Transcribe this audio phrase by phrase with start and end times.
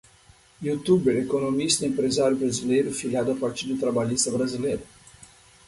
[0.63, 4.81] youtuber, economista E empresário brasileiro filiado ao Partido Trabalhista Brasileiro.